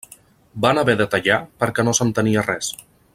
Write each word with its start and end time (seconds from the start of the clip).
Van 0.65 0.81
haver 0.83 0.95
de 1.01 1.07
tallar 1.15 1.37
perquè 1.65 1.87
no 1.87 1.97
s'entenia 1.99 2.49
res. 2.51 2.73